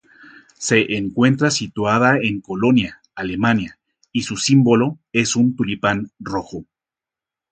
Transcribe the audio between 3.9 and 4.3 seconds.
y